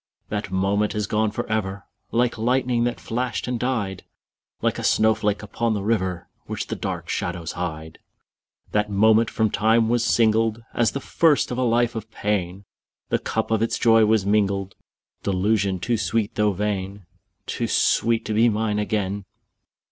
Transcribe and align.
_5 0.29 0.29
2. 0.29 0.29
That 0.29 0.51
moment 0.51 0.95
is 0.95 1.05
gone 1.05 1.29
for 1.29 1.45
ever, 1.47 1.85
Like 2.11 2.35
lightning 2.39 2.85
that 2.85 2.99
flashed 2.99 3.47
and 3.47 3.59
died 3.59 4.03
Like 4.59 4.79
a 4.79 4.83
snowflake 4.83 5.43
upon 5.43 5.75
the 5.75 5.83
river 5.83 6.05
Like 6.07 6.17
a 6.17 6.17
sunbeam 6.17 6.23
upon 6.23 6.33
the 6.33 6.39
tide, 6.39 6.49
Which 6.49 6.67
the 6.67 6.75
dark 6.87 7.09
shadows 7.09 7.51
hide. 7.51 7.91
_10 8.69 8.71
3. 8.71 8.71
That 8.71 8.89
moment 8.89 9.29
from 9.29 9.51
time 9.51 9.89
was 9.89 10.03
singled 10.03 10.63
As 10.73 10.93
the 10.93 11.01
first 11.01 11.51
of 11.51 11.59
a 11.59 11.61
life 11.61 11.93
of 11.93 12.09
pain; 12.09 12.65
The 13.09 13.19
cup 13.19 13.51
of 13.51 13.61
its 13.61 13.77
joy 13.77 14.03
was 14.05 14.25
mingled 14.25 14.73
Delusion 15.21 15.79
too 15.79 15.97
sweet 15.97 16.33
though 16.33 16.53
vain! 16.53 17.05
Too 17.45 17.67
sweet 17.67 18.25
to 18.25 18.33
be 18.33 18.49
mine 18.49 18.79
again. 18.79 19.25